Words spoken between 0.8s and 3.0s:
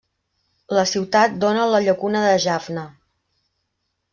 ciutat dóna a la llacuna de Jaffna.